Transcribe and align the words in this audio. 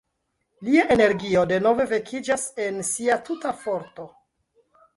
Lia 0.67 0.85
energio 0.95 1.43
denove 1.51 1.85
vekiĝas 1.93 2.47
en 2.65 2.81
sia 2.89 3.21
tuta 3.31 3.55
forto. 3.63 4.11